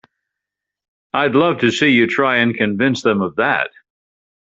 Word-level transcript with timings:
I'd 1.13 1.35
love 1.35 1.59
to 1.59 1.69
see 1.69 1.89
you 1.91 2.07
try 2.07 2.37
and 2.37 2.55
convince 2.55 3.03
them 3.03 3.21
of 3.21 3.35
that! 3.35 3.69